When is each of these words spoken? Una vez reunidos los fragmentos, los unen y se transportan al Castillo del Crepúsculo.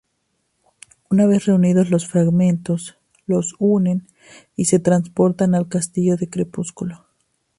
Una 1.11 1.27
vez 1.27 1.45
reunidos 1.45 1.91
los 1.91 2.07
fragmentos, 2.07 2.97
los 3.27 3.53
unen 3.59 4.07
y 4.55 4.65
se 4.65 4.79
transportan 4.79 5.53
al 5.53 5.67
Castillo 5.69 6.17
del 6.17 6.31
Crepúsculo. 6.31 7.05